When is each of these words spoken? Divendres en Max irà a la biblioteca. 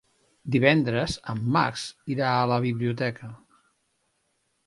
Divendres 0.53 1.17
en 1.33 1.43
Max 1.57 1.83
irà 2.15 2.31
a 2.37 2.49
la 2.53 2.59
biblioteca. 2.65 3.29